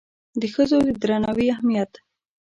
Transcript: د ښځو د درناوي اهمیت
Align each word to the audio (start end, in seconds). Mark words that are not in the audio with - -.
د 0.41 0.43
ښځو 0.53 0.77
د 0.87 0.89
درناوي 1.01 1.45
اهمیت 1.53 1.91